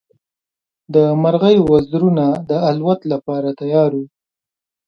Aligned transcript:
د 0.93 0.95
مرغۍ 1.21 1.57
وزرونه 1.71 2.25
د 2.49 2.51
الوت 2.69 3.01
لپاره 3.11 3.49
تیار 3.59 3.91
وو. 3.97 4.05